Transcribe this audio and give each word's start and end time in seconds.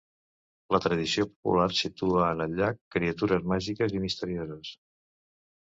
La 0.75 0.79
tradició 0.85 1.25
popular 1.33 1.67
situa 1.81 2.25
en 2.37 2.43
el 2.47 2.57
llac 2.61 2.81
criatures 2.97 3.47
màgiques 3.55 3.97
i 4.01 4.05
misterioses. 4.09 4.77